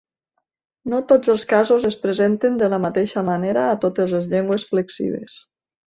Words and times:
No 0.93 1.01
tots 1.11 1.31
els 1.33 1.45
casos 1.51 1.85
es 1.91 1.99
presenten 2.07 2.57
de 2.63 2.71
la 2.75 2.81
mateixa 2.89 3.25
manera 3.31 3.67
a 3.67 3.79
totes 3.87 4.17
les 4.19 4.31
llengües 4.35 4.71
flexives. 4.75 5.43